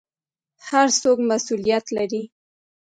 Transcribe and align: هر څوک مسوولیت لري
هر 0.67 0.87
څوک 1.01 1.17
مسوولیت 1.29 1.85
لري 1.97 2.23